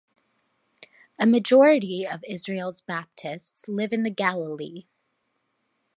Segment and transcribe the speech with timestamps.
[1.19, 4.85] A majority of Israel's Baptists live in the Galilee.